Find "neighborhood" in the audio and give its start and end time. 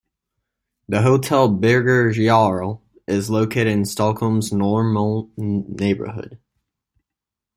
5.37-6.39